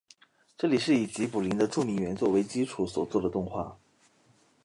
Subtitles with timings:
[0.57, 3.77] 这是以吉卜林的著名原作为基础所做的动画。